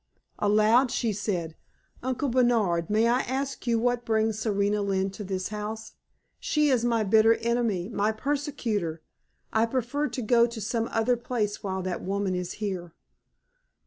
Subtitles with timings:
[0.39, 1.55] Aloud she said:
[2.01, 5.93] "Uncle Bernard, may I ask you what brings Serena Lynne to this house?
[6.39, 9.03] She is my bitter enemy, my persecutor.
[9.53, 12.95] I prefer to go to some other place while that woman is here!"